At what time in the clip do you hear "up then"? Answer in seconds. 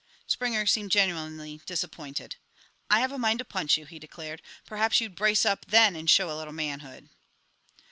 5.45-5.95